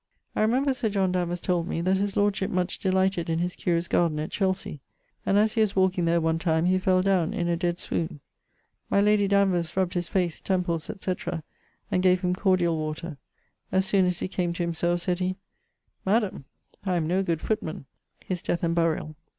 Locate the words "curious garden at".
3.55-4.31